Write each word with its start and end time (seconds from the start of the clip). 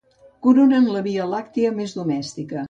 Coronen 0.45 0.87
la 0.95 1.03
Via 1.09 1.27
Làctia 1.35 1.75
més 1.83 1.95
domèstica. 2.01 2.59